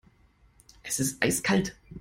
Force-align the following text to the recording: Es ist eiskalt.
Es 0.81 0.99
ist 0.99 1.21
eiskalt. 1.21 1.75